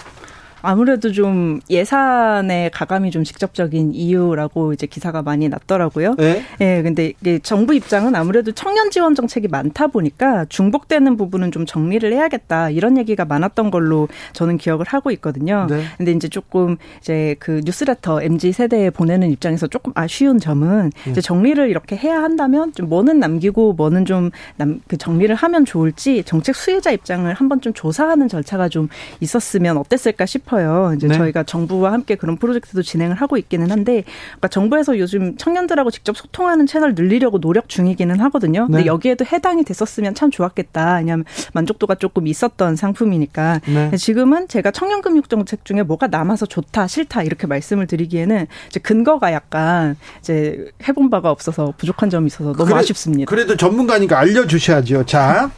[0.64, 6.14] 아무래도 좀 예산의 가감이 좀 직접적인 이유라고 이제 기사가 많이 났더라고요.
[6.16, 6.42] 네.
[6.61, 12.12] 예, 근데 이게 정부 입장은 아무래도 청년 지원 정책이 많다 보니까 중복되는 부분은 좀 정리를
[12.12, 15.66] 해야겠다 이런 얘기가 많았던 걸로 저는 기억을 하고 있거든요.
[15.68, 15.85] 네.
[15.96, 21.11] 근데 이제 조금 이제 그 뉴스레터 MZ 세대에 보내는 입장에서 조금 아쉬운 점은 네.
[21.11, 26.22] 이제 정리를 이렇게 해야 한다면 좀 뭐는 남기고 뭐는 좀 남 그 정리를 하면 좋을지
[26.24, 28.88] 정책 수혜자 입장을 한번 좀 조사하는 절차가 좀
[29.20, 30.53] 있었으면 어땠을까 싶어요.
[30.54, 30.92] 싶어요.
[30.96, 31.16] 이제 네.
[31.16, 36.66] 저희가 정부와 함께 그런 프로젝트도 진행을 하고 있기는 한데, 그러니까 정부에서 요즘 청년들하고 직접 소통하는
[36.66, 38.66] 채널 늘리려고 노력 중이기는 하거든요.
[38.66, 38.86] 근데 네.
[38.86, 40.96] 여기에도 해당이 됐었으면 참 좋았겠다.
[40.96, 43.60] 왜냐하면 만족도가 조금 있었던 상품이니까.
[43.66, 43.96] 네.
[43.96, 49.96] 지금은 제가 청년금융 정책 중에 뭐가 남아서 좋다, 싫다 이렇게 말씀을 드리기에는 이제 근거가 약간
[50.20, 53.30] 이제 해본 바가 없어서 부족한 점이 있어서 너무 그래, 아쉽습니다.
[53.30, 55.06] 그래도 전문가니까 알려주셔야죠.
[55.06, 55.50] 자,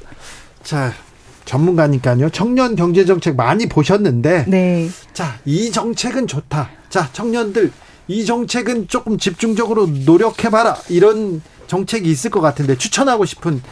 [0.62, 0.92] 자
[1.46, 2.28] 전문가니까요.
[2.30, 4.90] 청년 경제 정책 많이 보셨는데 네.
[5.14, 6.68] 자, 이 정책은 좋다.
[6.90, 7.72] 자, 청년들
[8.08, 10.76] 이 정책은 조금 집중적으로 노력해 봐라.
[10.90, 13.62] 이런 정책이 있을 것 같은데 추천하고 싶은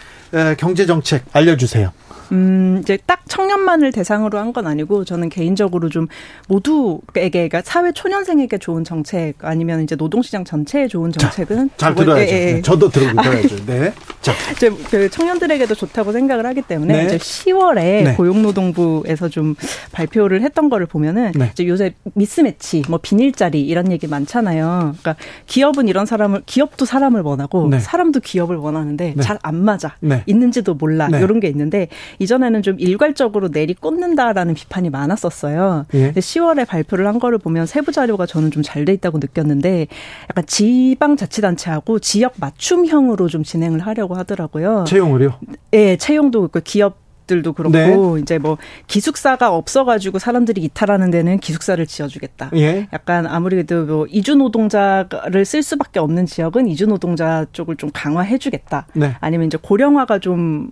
[0.56, 1.92] 경제 정책 알려 주세요.
[2.32, 6.06] 음, 이제 딱 청년만을 대상으로 한 건 아니고 저는 개인적으로 좀
[6.48, 12.32] 모두에게 그러니까 사회 초년생에게 좋은 정책 아니면 이제 노동시장 전체에 좋은 정책은 자, 잘 들어야죠.
[12.32, 12.52] 예, 예.
[12.54, 13.66] 네, 저도 들어야죠.
[13.66, 13.92] 네.
[14.20, 17.04] 자, 이제 그 청년들에게도 좋다고 생각을 하기 때문에 네.
[17.06, 18.14] 이제 10월에 네.
[18.16, 19.54] 고용노동부에서 좀
[19.92, 21.50] 발표를 했던 거를 보면은 네.
[21.52, 24.94] 이제 요새 미스매치, 뭐 비닐자리 이런 얘기 많잖아요.
[25.00, 27.80] 그러니까 기업은 이런 사람을 기업도 사람을 원하고 네.
[27.80, 29.22] 사람도 기업을 원하는데 네.
[29.22, 29.96] 잘안 맞아.
[30.26, 31.18] 있는지도 몰라 네.
[31.18, 35.86] 이런 게 있는데 이전에는 좀 일괄적으로 내리 꽂는다라는 비판이 많았었어요.
[35.94, 35.98] 예.
[36.06, 39.86] 근데 10월에 발표를 한 거를 보면 세부 자료가 저는 좀 잘 돼 있다고 느꼈는데
[40.30, 44.84] 약간 지방자치단체하고 지역 맞춤형으로 좀 진행을 하려고 하더라고요.
[44.86, 45.34] 채용을요?
[45.72, 47.76] 예, 채용도 그 기업 들도 그렇고
[48.16, 48.20] 네.
[48.20, 52.50] 이제 뭐 기숙사가 없어가지고 사람들이 이탈하는 데는 기숙사를 지어주겠다.
[52.56, 52.88] 예.
[52.92, 58.86] 약간 아무래도 뭐 이주 노동자를 쓸 수밖에 없는 지역은 이주 노동자 쪽을 좀 강화해주겠다.
[58.94, 59.16] 네.
[59.20, 60.70] 아니면 이제 고령화가 좀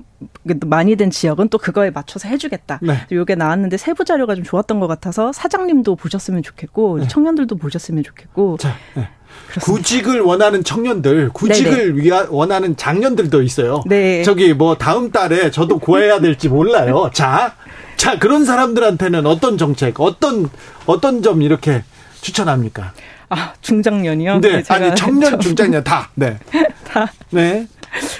[0.66, 2.80] 많이 된 지역은 또 그거에 맞춰서 해주겠다.
[2.82, 2.94] 네.
[3.10, 7.08] 요게 나왔는데 세부 자료가 좀 좋았던 것 같아서 사장님도 보셨으면 좋겠고 네.
[7.08, 8.58] 청년들도 보셨으면 좋겠고.
[8.58, 9.08] 자, 네.
[9.60, 13.82] 구직을 원하는 청년들, 구직을 위하, 원하는 장년들도 있어요.
[13.86, 14.22] 네.
[14.22, 17.10] 저기 뭐 다음 달에 저도 구해야 될지 몰라요.
[17.14, 17.54] 자,
[17.96, 20.48] 자 그런 사람들한테는 어떤 정책, 어떤
[20.86, 21.84] 어떤 점 이렇게
[22.20, 22.92] 추천합니까?
[23.28, 24.40] 아 중장년이요?
[24.40, 26.10] 네, 네 아니 청년, 중장년 다.
[26.14, 26.38] 네,
[26.84, 27.10] 다.
[27.30, 27.66] 네.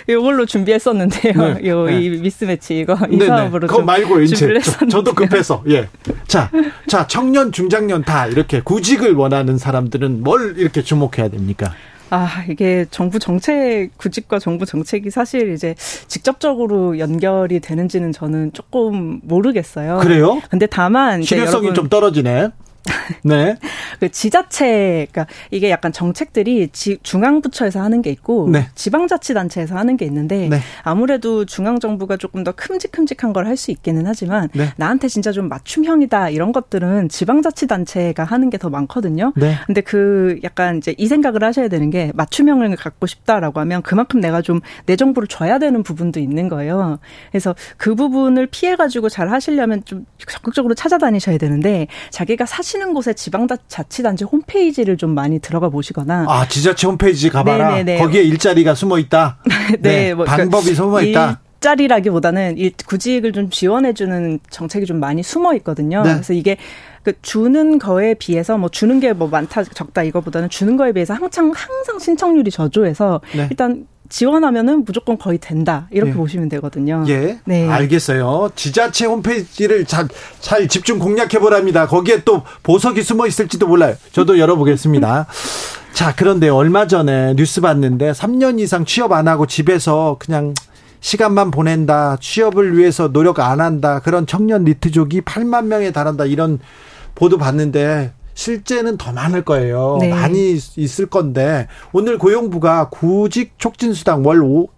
[0.08, 1.54] 이걸로 준비했었는데요.
[1.54, 1.68] 네.
[1.68, 2.00] 요, 네.
[2.00, 3.26] 이 미스매치 이거 이 네, 네.
[3.26, 4.58] 사업으로 그거 말고 이제
[4.90, 5.88] 저, 도 급해서 예.
[6.26, 6.50] 자,
[6.86, 11.72] 자 청년 중장년 다 이렇게 구직을 원하는 사람들은 뭘 이렇게 주목해야 됩니까?
[12.14, 15.74] 아, 이게 정부 정책, 구직과 정부 정책이 사실 이제
[16.08, 19.98] 직접적으로 연결이 되는지는 저는 조금 모르겠어요.
[20.02, 20.42] 그래요?
[20.50, 21.22] 근데 다만.
[21.22, 22.50] 실효성이 좀 떨어지네.
[23.22, 23.56] 네.
[24.00, 28.68] 그 지자체, 그러니까 이게 약간 정책들이 지, 중앙부처에서 하는 게 있고 네.
[28.74, 30.58] 지방자치단체에서 하는 게 있는데 네.
[30.82, 34.70] 아무래도 중앙정부가 조금 더 큼직큼직한 걸 할 수 있기는 하지만 네.
[34.76, 39.32] 나한테 진짜 좀 맞춤형이다 이런 것들은 지방자치단체가 하는 게 더 많거든요.
[39.36, 39.56] 네.
[39.66, 44.40] 근데 그 약간 이제 이 생각을 하셔야 되는 게 맞춤형을 갖고 싶다라고 하면 그만큼 내가
[44.42, 46.98] 좀 내 정보를 줘야 되는 부분도 있는 거예요.
[47.30, 54.24] 그래서 그 부분을 피해가지고 잘 하시려면 좀 적극적으로 찾아다니셔야 되는데 자기가 사실 하시는 곳에 지방자치단체
[54.24, 57.98] 홈페이지를 좀 많이 들어가 보시거나 아 지자체 홈페이지 가봐라 네네네.
[57.98, 59.38] 거기에 일자리가 숨어 있다
[59.80, 65.22] 네, 네 뭐, 방법이 그러니까 숨어 있다 일자리라기보다는 일, 구직을 좀 지원해주는 정책이 좀 많이
[65.22, 66.02] 숨어 있거든요.
[66.02, 66.14] 네.
[66.14, 66.56] 그래서 이게
[67.04, 71.52] 그 주는 거에 비해서 뭐 주는 게 뭐 많다 적다 이거보다는 주는 거에 비해서 항상
[71.54, 73.46] 항상 신청률이 저조해서 네.
[73.50, 76.14] 일단 지원하면은 무조건 거의 된다 이렇게 예.
[76.14, 77.02] 보시면 되거든요.
[77.08, 78.50] 예, 네, 알겠어요.
[78.54, 80.06] 지자체 홈페이지를 잘,
[80.38, 81.86] 잘 집중 공략해 보랍니다.
[81.86, 83.94] 거기에 또 보석이 숨어 있을지도 몰라요.
[84.12, 85.26] 저도 열어보겠습니다.
[85.94, 90.52] 자, 그런데 얼마 전에 뉴스 봤는데 3년 이상 취업 안 하고 집에서 그냥
[91.00, 96.58] 시간만 보낸다, 취업을 위해서 노력 안 한다, 그런 청년 니트족이 8만 명에 달한다, 이런
[97.14, 99.98] 보도 봤는데 실제는 더 많을 거예요.
[100.00, 100.10] 네.
[100.10, 104.68] 많이 있을 건데 오늘 고용부가 구직 촉진 수당 월 5,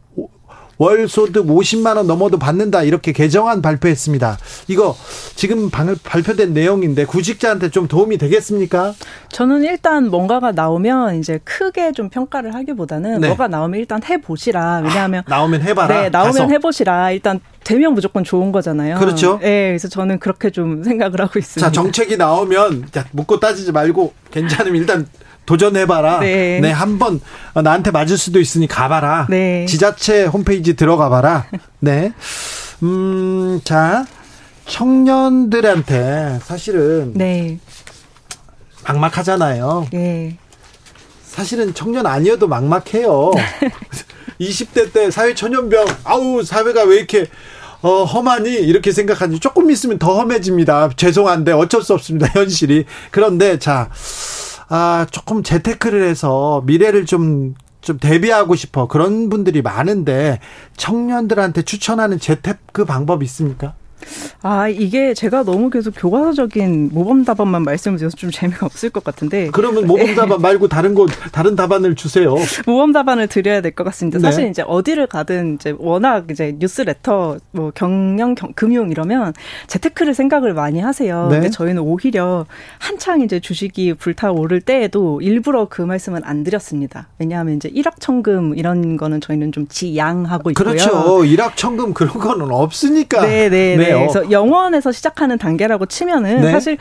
[0.78, 4.38] 월 소득 50만 원 넘어도 받는다 이렇게 개정안 발표했습니다.
[4.68, 4.96] 이거
[5.37, 8.94] 지금 발표된 내용인데 구직자한테 좀 도움이 되겠습니까?
[9.30, 13.28] 저는 일단 뭔가가 나오면 이제 크게 좀 평가를 하기보다는 네.
[13.28, 14.80] 뭐가 나오면 일단 해 보시라.
[14.84, 16.02] 왜냐하면 아, 나오면 해봐라.
[16.02, 16.48] 네, 나오면 가서.
[16.48, 17.10] 해보시라.
[17.12, 18.98] 일단 되면 무조건 좋은 거잖아요.
[18.98, 19.38] 그렇죠.
[19.40, 21.66] 네, 그래서 저는 그렇게 좀 생각을 하고 있습니다.
[21.66, 25.06] 자, 정책이 나오면 야, 묻고 따지지 말고 괜찮으면 일단
[25.46, 26.20] 도전해봐라.
[26.20, 26.61] 네.
[26.61, 27.20] 네, 한번
[27.54, 29.26] 나한테 맞을 수도 있으니 가봐라.
[29.28, 29.66] 네.
[29.66, 31.46] 지자체 홈페이지 들어가봐라.
[31.80, 32.12] 네.
[32.83, 34.04] 음, 자,
[34.66, 37.12] 청년들한테 사실은.
[37.14, 37.59] 네.
[38.87, 39.88] 막막하잖아요.
[39.92, 40.37] 네.
[41.24, 43.33] 사실은 청년 아니어도 막막해요.
[44.40, 47.26] 20대 때 사회 초년병, 아우, 사회가 왜 이렇게
[47.83, 48.50] 어, 험하니?
[48.50, 50.90] 이렇게 생각하니 조금 있으면 더 험해집니다.
[50.96, 52.26] 죄송한데 어쩔 수 없습니다.
[52.33, 52.87] 현실이.
[53.11, 53.90] 그런데 자,
[54.76, 58.88] 아, 조금 재테크를 해서 미래를 좀, 좀 대비하고 싶어.
[58.88, 60.40] 그런 분들이 많은데
[60.76, 63.76] 청년들한테 추천하는 재테크 방법 있습니까?
[64.42, 69.48] 아, 이게 제가 너무 계속 교과서적인 모범 답안만 말씀을 드려서 좀 재미가 없을 것 같은데.
[69.52, 72.34] 그러면 모범 답안 말고 다른 거, 다른 답안을 주세요.
[72.66, 74.18] 모범 답안을 드려야 될 것 같습니다.
[74.18, 74.22] 네.
[74.22, 79.32] 사실 이제 어디를 가든 이제 워낙 이제 뉴스레터, 뭐 경영, 경, 금융 이러면
[79.66, 81.26] 재테크를 생각을 많이 하세요.
[81.28, 81.36] 네.
[81.36, 82.46] 근데 저희는 오히려
[82.78, 87.08] 한창 이제 주식이 불타오를 때에도 일부러 그 말씀은 안 드렸습니다.
[87.18, 90.64] 왜냐하면 이제 일확천금 이런 거는 저희는 좀 지양하고 있고요.
[90.64, 91.24] 그렇죠.
[91.24, 93.22] 일확천금 그런 거는 없으니까.
[93.22, 93.93] 네, 네, 네.
[94.00, 96.50] 그래서 영원에서 시작하는 단계라고 치면은 네.
[96.50, 96.78] 사실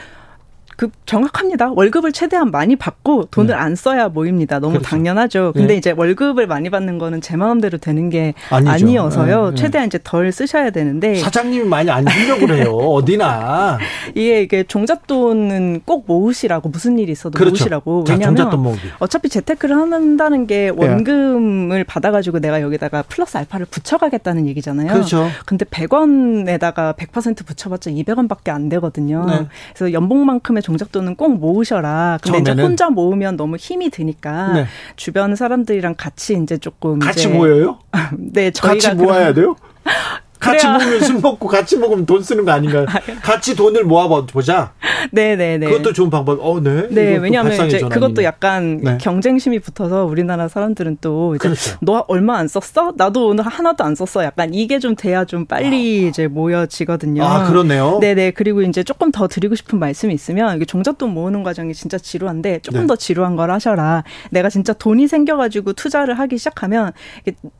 [0.77, 1.71] 그 정확합니다.
[1.73, 3.53] 월급을 최대한 많이 받고 돈을 네.
[3.53, 4.59] 안 써야 모입니다.
[4.59, 4.89] 너무 그렇죠.
[4.89, 5.51] 당연하죠.
[5.53, 5.75] 근데 네.
[5.77, 8.71] 이제 월급을 많이 받는 거는 제 마음대로 되는 게 아니죠.
[8.71, 9.49] 아니어서요.
[9.51, 9.55] 네.
[9.55, 12.71] 최대한 이제 덜 쓰셔야 되는데 사장님이 많이 안 주려고 그래요.
[12.93, 13.77] 어디나.
[14.15, 17.51] 이게 이게 종잣돈은 꼭 모으시라고 무슨 일이 있어도 그렇죠.
[17.51, 18.05] 모으시라고.
[18.09, 24.91] 왜냐하면 어차피 재테크를 한다는 게 원금을 받아가지고 내가 여기다가 플러스 알파를 붙여가겠다는 얘기잖아요.
[24.91, 25.27] 그렇죠.
[25.45, 29.25] 근데 100원에다가 100% 붙여봤자 200원밖에 안 되거든요.
[29.25, 29.47] 네.
[29.75, 32.17] 그래서 연봉만큼의 종잣돈은 꼭 모으셔라.
[32.23, 32.53] 근데 처음에는?
[32.53, 34.65] 이제 혼자 모으면 너무 힘이 드니까 네.
[34.95, 37.79] 주변 사람들이랑 같이 이제 조금 같이 모여요?
[38.17, 39.55] 네, 저희가 같이 모아야 돼요?
[40.43, 42.85] 같이 먹으면 술 먹고 같이 먹으면 돈 쓰는 거 아닌가요?
[43.23, 44.73] 같이 돈을 모아 보자.
[45.11, 45.67] 네네네.
[45.67, 46.39] 그것도 좋은 방법.
[46.41, 46.87] 어, 네.
[46.89, 47.89] 네, 왜냐하면 이제 전환이네.
[47.89, 48.97] 그것도 약간 네.
[48.99, 51.77] 경쟁심이 붙어서 우리나라 사람들은 또 이제 그렇죠.
[51.81, 52.93] 너 얼마 안 썼어?
[52.97, 54.23] 나도 오늘 하나도 안 썼어.
[54.23, 56.09] 약간 이게 좀 돼야 좀 빨리 아.
[56.09, 57.23] 이제 모여지거든요.
[57.23, 57.99] 아, 그렇네요.
[58.01, 58.31] 네네.
[58.31, 62.81] 그리고 이제 조금 더 드리고 싶은 말씀이 있으면 이게 종잣돈 모으는 과정이 진짜 지루한데 조금
[62.81, 62.87] 네.
[62.87, 64.03] 더 지루한 걸 하셔라.
[64.31, 66.91] 내가 진짜 돈이 생겨가지고 투자를 하기 시작하면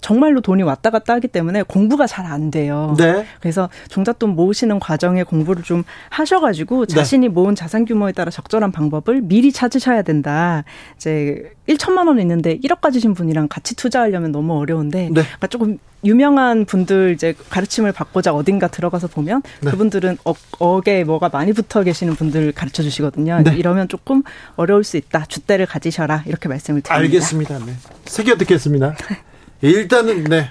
[0.02, 2.73] 정말로 돈이 왔다 갔다 하기 때문에 공부가 잘 안 돼요.
[2.98, 3.26] 네.
[3.40, 6.96] 그래서 종잣돈 모으시는 과정에 공부를 좀 하셔가지고 네.
[6.96, 7.34] 자신이 네.
[7.34, 10.64] 모은 자산 규모에 따라 적절한 방법을 미리 찾으셔야 된다.
[10.96, 15.22] 이제 1천만 원 있는데 1억 가지신 분이랑 같이 투자하려면 너무 어려운데 네.
[15.22, 19.72] 그러니까 조금 유명한 분들 이제 가르침을 받고자 어딘가 들어가서 보면 네.
[19.72, 23.42] 그분들은 어, 억에 뭐가 많이 붙어 계시는 분들 가르쳐 주시거든요.
[23.44, 23.56] 네.
[23.56, 24.24] 이러면 조금
[24.56, 25.26] 어려울 수 있다.
[25.26, 26.24] 주대를 가지셔라.
[26.26, 26.96] 이렇게 말씀을 드립니다.
[26.96, 27.60] 알겠습니다.
[27.60, 27.74] 네.
[28.06, 28.96] 새겨 듣겠습니다.
[29.62, 30.50] 일단은 네.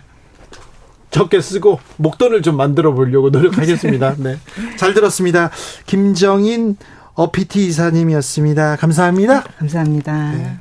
[1.13, 4.17] 적게 쓰고 목돈을 좀 만들어 보려고 노력하겠습니다.
[4.19, 4.39] 네.
[4.77, 5.51] 잘 들었습니다.
[5.87, 6.77] 김정인
[7.15, 8.77] 어피티 이사님이었습니다.
[8.77, 9.45] 감사합니다.
[9.59, 10.33] 감사합니다.
[10.33, 10.57] 네.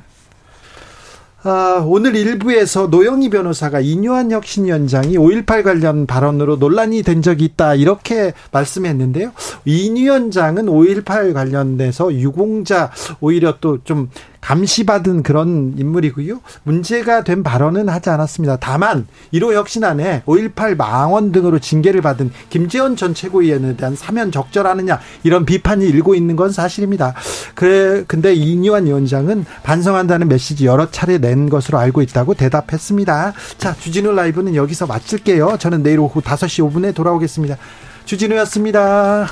[1.44, 7.74] 아, 오늘 일부에서 노영희 변호사가 이뇨한 혁신 위원장이 5.18 관련 발언으로 논란이 된 적이 있다
[7.74, 9.32] 이렇게 말씀했는데요.
[9.64, 14.08] 이 위원장은 5.18 관련돼서 유공자 오히려 또 좀
[14.42, 16.40] 감시받은 그런 인물이고요.
[16.64, 18.58] 문제가 된 발언은 하지 않았습니다.
[18.60, 25.46] 다만 1호 혁신안에 5.18 망원 등으로 징계를 받은 김재원 전 최고위원에 대한 사면 적절하느냐 이런
[25.46, 27.14] 비판이 일고 있는 건 사실입니다.
[27.54, 33.32] 그래 근데 이니환 위원장은 반성한다는 메시지 여러 차례 낸 것으로 알고 있다고 대답했습니다.
[33.58, 35.56] 자, 주진우 라이브는 여기서 마칠게요.
[35.58, 37.56] 저는 내일 오후 5시 5분에 돌아오겠습니다.
[38.04, 39.28] 주진우였습니다.